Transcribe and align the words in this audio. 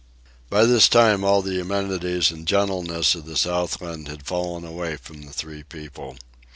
By 0.49 0.65
this 0.65 0.89
time 0.89 1.23
all 1.23 1.43
the 1.43 1.59
amenities 1.61 2.31
and 2.31 2.47
gentlenesses 2.47 3.13
of 3.17 3.27
the 3.27 3.37
Southland 3.37 4.07
had 4.07 4.25
fallen 4.25 4.63
away 4.65 4.95
from 4.97 5.21
the 5.21 5.31
three 5.31 5.61
people. 5.61 6.17